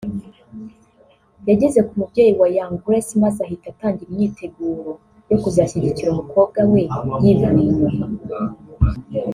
[1.49, 4.91] yageze ku mubyeyi wa Young Grace maze ahita atangira imyiteguro
[5.29, 6.79] yo kuzashyigikira umukobwa we
[7.23, 8.05] yivuye inyuma